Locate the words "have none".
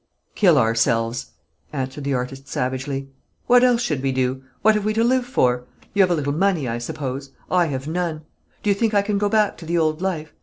7.67-8.23